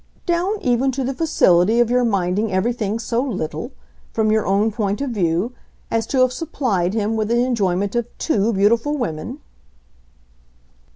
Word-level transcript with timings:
"Down 0.25 0.59
even 0.63 0.91
to 0.93 1.03
the 1.03 1.13
facility 1.13 1.79
of 1.79 1.91
your 1.91 2.03
minding 2.03 2.51
everything 2.51 2.97
so 2.97 3.21
little 3.21 3.71
from 4.11 4.31
your 4.31 4.47
own 4.47 4.71
point 4.71 4.99
of 4.99 5.11
view 5.11 5.53
as 5.91 6.07
to 6.07 6.21
have 6.21 6.33
supplied 6.33 6.95
him 6.95 7.15
with 7.15 7.27
the 7.27 7.43
enjoyment 7.45 7.93
of 7.95 8.07
TWO 8.17 8.51
beautiful 8.51 8.97
women." 8.97 9.41